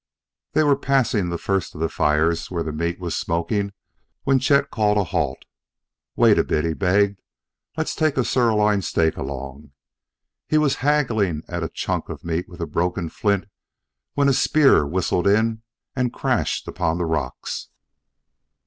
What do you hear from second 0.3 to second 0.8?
They were